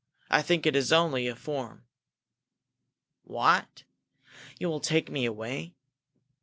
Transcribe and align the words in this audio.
I 0.31 0.41
think 0.41 0.65
it 0.65 0.75
is 0.75 0.91
only 0.91 1.27
a 1.27 1.35
form." 1.35 1.85
"What? 3.21 3.83
You 4.57 4.67
will 4.67 4.79
take 4.79 5.11
me 5.11 5.25
away?" 5.25 5.75